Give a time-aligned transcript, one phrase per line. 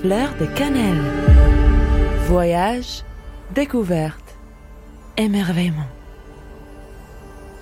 [0.00, 1.02] Fleur de cannelle.
[2.26, 3.02] Voyage,
[3.54, 4.34] découverte,
[5.18, 5.90] émerveillement.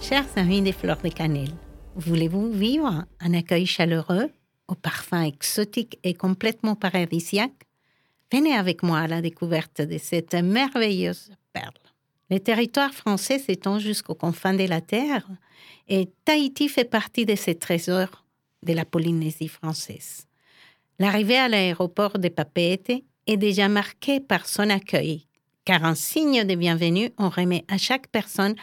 [0.01, 1.57] Chers amis des fleurs de cannelle,
[1.97, 4.31] voulez-vous vivre un accueil chaleureux,
[4.69, 7.67] au parfum exotique et complètement paradisiaque?
[8.33, 11.75] Venez avec moi à la découverte de cette merveilleuse perle.
[12.31, 15.27] Le territoire français s'étend jusqu'aux confins de la Terre
[15.89, 18.25] et Tahiti fait partie de ces trésors
[18.63, 20.28] de la Polynésie française.
[21.01, 25.27] L'arrivée à l'aéroport de Papeete est déjà marquée par son accueil,
[25.65, 28.57] car en signe de bienvenue, on remet à chaque personne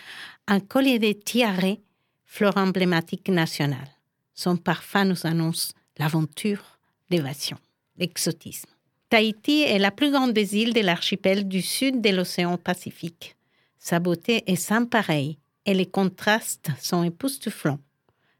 [0.47, 1.77] un collier de tiare,
[2.25, 3.87] fleur emblématique nationale.
[4.33, 6.77] Son parfum nous annonce l'aventure,
[7.09, 7.57] l'évasion,
[7.97, 8.69] l'exotisme.
[9.07, 13.37] Tahiti est la plus grande des îles de l'archipel du sud de l'océan Pacifique.
[13.79, 17.79] Sa beauté est sans pareil et les contrastes sont époustouflants.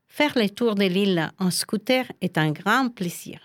[0.09, 3.39] Faire le tour de l'île en scooter est un grand plaisir.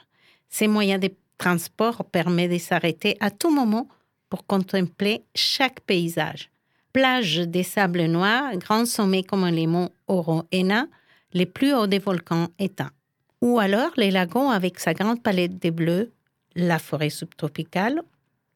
[0.51, 3.89] Ces moyens de transport permettent de s'arrêter à tout moment
[4.29, 6.51] pour contempler chaque paysage.
[6.93, 10.87] Plages des sables noirs, grands sommets comme les monts Oro-Ena,
[11.33, 12.91] les plus hauts des volcans éteints.
[13.41, 16.13] Ou alors les lagons avec sa grande palette de bleus,
[16.57, 18.03] la forêt subtropicale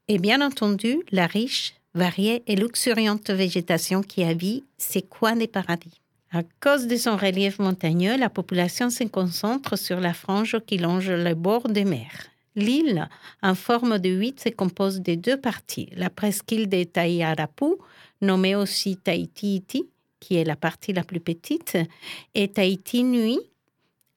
[0.09, 6.01] et bien entendu la riche variée et luxuriante végétation qui habite ces coins des paradis?
[6.37, 11.09] À cause de son relief montagneux, la population se concentre sur la frange qui longe
[11.09, 12.11] le bord de mer.
[12.57, 13.09] L'île,
[13.41, 15.91] en forme de huit, se compose de deux parties.
[15.93, 17.77] La presqu'île de Taïarapu,
[18.21, 19.63] nommée aussi Tahiti,
[20.19, 21.79] qui est la partie la plus petite,
[22.35, 23.39] et Tahiti Nui,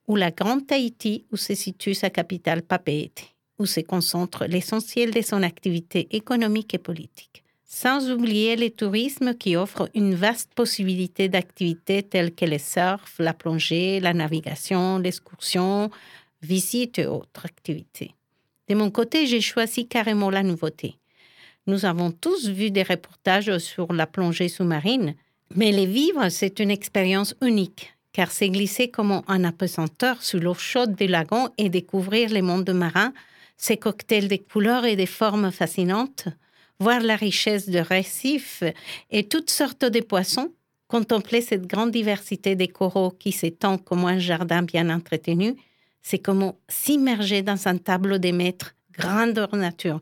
[0.08, 3.26] ou la Grande Tahiti, où se situe sa capitale Papeete,
[3.60, 9.58] où se concentre l'essentiel de son activité économique et politique sans oublier le tourisme qui
[9.58, 15.92] offre une vaste possibilité d'activités telles que le surf, la plongée, la navigation, l'excursion,
[16.42, 18.16] visites et autres activités.
[18.70, 20.96] De mon côté, j'ai choisi carrément la nouveauté.
[21.68, 25.16] Nous avons tous vu des reportages sur la plongée sous-marine,
[25.54, 30.54] mais les vivre, c'est une expérience unique, car c'est glisser comme un apesanteur sous l'eau
[30.54, 33.14] chaude des lagons et découvrir les mondes marins,
[33.58, 36.30] ces cocktails de couleurs et de formes fascinantes,
[36.80, 38.64] voir la richesse de récifs
[39.10, 40.54] et toutes sortes de poissons,
[40.88, 45.56] contempler cette grande diversité des coraux qui s'étend comme un jardin bien entretenu,
[46.02, 50.00] c'est comme s'immerger dans un tableau des maîtres grandeur nature.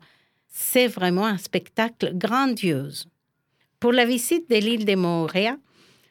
[0.48, 3.08] C'est vraiment un spectacle grandiose.
[3.80, 5.56] Pour la visite de l'île de Moorea,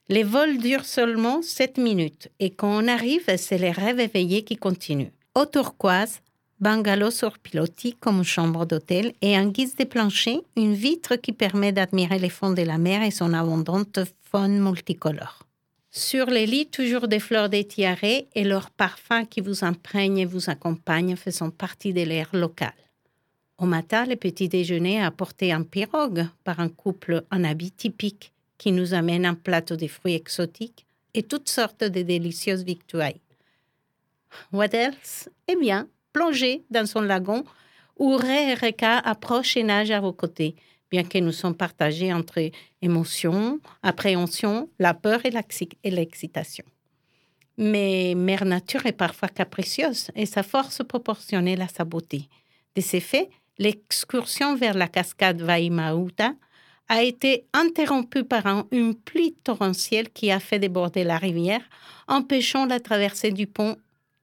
[0.10, 4.56] les vols durent seulement 7 minutes et quand on arrive, c'est les rêves éveillés qui
[4.56, 5.12] continuent.
[5.34, 6.22] Au turquoise,
[6.60, 11.72] bungalow sur pilotis comme chambre d'hôtel et en guise de plancher, une vitre qui permet
[11.72, 15.46] d'admirer les fonds de la mer et son abondante faune multicolore.
[15.92, 20.50] Sur les lits, toujours des fleurs d'étiaré et leurs parfums qui vous imprègnent et vous
[20.50, 22.74] accompagnent faisant partie de l'air local.
[23.58, 28.34] Au matin, le petit déjeuner a apporté un pirogue par un couple en habit typique
[28.58, 33.22] qui nous amène un plateau de fruits exotiques et toutes sortes de délicieuses victuailles.
[34.52, 35.30] What else?
[35.48, 37.44] Eh bien, plonger dans son lagon
[37.98, 40.56] où Ré et Reka approchent et nagent à vos côtés,
[40.90, 46.64] bien que nous sommes partagés entre émotion, appréhension, la peur et l'excitation.
[47.58, 52.30] Mais Mère Nature est parfois capricieuse et sa force proportionnelle à sa beauté.
[52.78, 56.34] De ces faits, l'excursion vers la cascade Vaimauta
[56.88, 61.64] a été interrompue par une pluie torrentielle qui a fait déborder la rivière,
[62.08, 63.76] empêchant la traversée du pont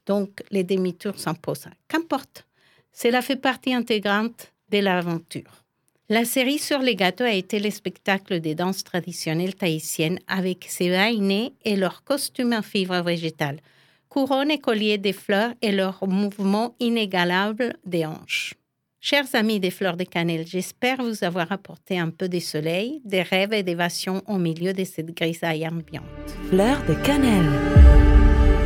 [0.07, 1.69] donc, les demi-tours s'imposent.
[1.89, 2.47] Qu'importe,
[2.93, 5.63] cela fait partie intégrante de l'aventure.
[6.09, 10.91] La série sur les gâteaux a été le spectacle des danses traditionnelles tahitiennes avec ses
[10.91, 13.61] vainés et leurs costumes en fibres végétales,
[14.09, 18.55] couronnes et colliers de fleurs et leurs mouvements inégalables des hanches.
[19.01, 23.23] Chers amis des fleurs de cannelle, j'espère vous avoir apporté un peu de soleil, des
[23.23, 26.05] rêves et d'évasion au milieu de cette grisaille ambiante.
[26.51, 27.51] Fleurs de cannelle.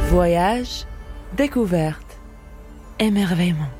[0.08, 0.84] Voyage
[1.36, 2.18] découverte,
[2.98, 3.75] émerveillement.